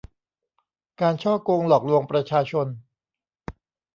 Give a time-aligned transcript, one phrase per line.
[1.01, 2.67] การฉ้อโกงหลอกลวงประชาชน